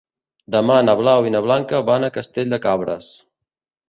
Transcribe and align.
Demà 0.53 0.77
na 0.85 0.95
Blau 1.01 1.27
i 1.31 1.33
na 1.35 1.41
Blanca 1.47 1.81
van 1.89 2.07
a 2.07 2.09
Castell 2.15 2.49
de 2.55 2.59
Cabres. 2.65 3.11